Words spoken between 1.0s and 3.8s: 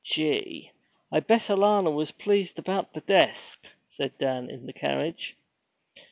I bet Alanna was pleased about the desk!'